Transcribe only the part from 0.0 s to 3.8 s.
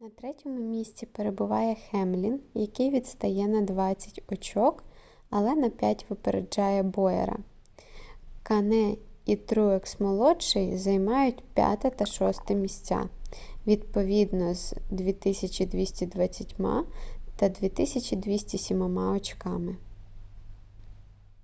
на третьому місці перебуває хемлін який відстає на